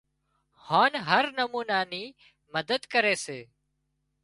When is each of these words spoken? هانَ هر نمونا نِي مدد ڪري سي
هانَ 0.67 0.91
هر 1.07 1.25
نمونا 1.39 1.79
نِي 1.91 2.03
مدد 2.53 2.81
ڪري 2.93 3.15
سي 3.25 3.39